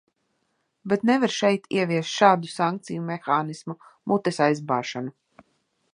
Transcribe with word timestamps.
Bet 0.93 1.03
nevar 1.09 1.33
šeit 1.39 1.69
ieviest 1.81 2.15
šādu 2.21 2.51
sankciju 2.55 3.05
mehānismu, 3.11 3.79
mutes 4.13 4.45
aizbāšanu. 4.47 5.15